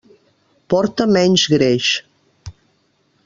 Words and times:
Porta 0.73 1.05
menys 1.17 1.45
greix. 1.53 1.91